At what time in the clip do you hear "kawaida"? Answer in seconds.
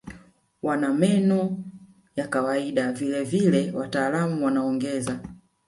2.27-2.91